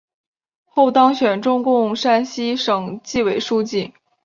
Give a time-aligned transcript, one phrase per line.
[0.65, 3.93] 后当选中共山西省纪委书记。